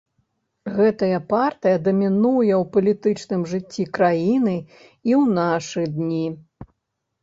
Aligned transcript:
Гэтая 0.77 1.19
партыя 1.33 1.77
дамінуе 1.89 2.55
ў 2.61 2.63
палітычным 2.77 3.41
жыцці 3.55 3.89
краіны 4.01 4.59
і 4.59 5.11
ў 5.23 5.25
нашы 5.41 5.81
дні. 5.97 6.25